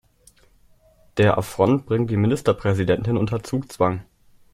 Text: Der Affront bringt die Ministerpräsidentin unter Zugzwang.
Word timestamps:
Der 1.17 1.37
Affront 1.37 1.85
bringt 1.85 2.09
die 2.09 2.17
Ministerpräsidentin 2.17 3.17
unter 3.17 3.43
Zugzwang. 3.43 4.03